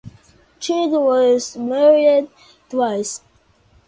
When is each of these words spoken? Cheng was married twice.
Cheng 0.59 0.89
was 0.89 1.55
married 1.55 2.27
twice. 2.71 3.21